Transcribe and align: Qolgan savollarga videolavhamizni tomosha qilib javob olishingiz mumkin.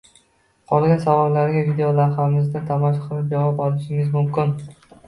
Qolgan 0.71 1.03
savollarga 1.03 1.61
videolavhamizni 1.69 2.65
tomosha 2.73 3.07
qilib 3.07 3.33
javob 3.39 3.67
olishingiz 3.69 4.15
mumkin. 4.19 4.61